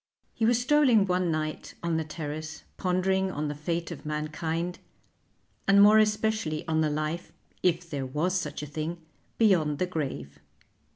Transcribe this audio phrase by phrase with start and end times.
[0.33, 4.79] He was strolling one night on the terrace pondering on the fate of mankind,
[5.67, 7.31] and more especially on the life
[7.61, 8.97] if there was such a thing
[9.37, 10.39] beyond the grave.